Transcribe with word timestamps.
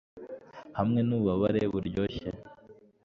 hamwe 0.77 0.99
n'ububabare 1.03 1.61
buryoshye 1.73 2.29